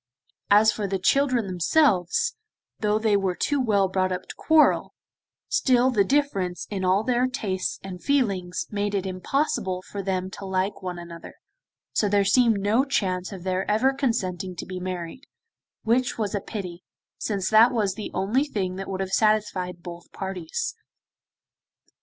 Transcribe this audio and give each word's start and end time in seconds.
As 0.49 0.71
for 0.71 0.87
the 0.87 0.97
children 0.97 1.45
themselves, 1.45 2.35
though 2.79 2.97
they 2.97 3.15
were 3.15 3.35
too 3.35 3.61
well 3.61 3.87
brought 3.87 4.11
up 4.11 4.23
to 4.23 4.35
quarrel, 4.35 4.95
still 5.47 5.91
the 5.91 6.03
difference 6.03 6.65
in 6.71 6.83
all 6.83 7.03
their 7.03 7.27
tastes 7.27 7.77
and 7.83 8.01
feelings 8.01 8.65
made 8.71 8.95
it 8.95 9.05
impossible 9.05 9.83
for 9.83 10.01
them 10.01 10.31
to 10.31 10.43
like 10.45 10.81
one 10.81 10.97
another, 10.97 11.35
so 11.93 12.09
there 12.09 12.25
seemed 12.25 12.59
no 12.59 12.83
chance 12.83 13.31
of 13.31 13.43
their 13.43 13.69
ever 13.69 13.93
consenting 13.93 14.55
to 14.55 14.65
be 14.65 14.79
married, 14.79 15.27
which 15.83 16.17
was 16.17 16.33
a 16.33 16.41
pity, 16.41 16.83
since 17.19 17.51
that 17.51 17.71
was 17.71 17.93
the 17.93 18.09
only 18.11 18.45
thing 18.45 18.77
that 18.77 18.87
would 18.87 19.01
have 19.01 19.13
satisfied 19.13 19.83
both 19.83 20.11
parties. 20.11 20.73